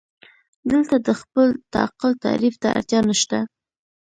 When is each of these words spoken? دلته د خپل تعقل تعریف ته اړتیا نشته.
دلته 0.71 0.95
د 1.07 1.09
خپل 1.21 1.47
تعقل 1.73 2.11
تعریف 2.25 2.55
ته 2.61 2.67
اړتیا 2.77 2.99
نشته. 3.09 3.39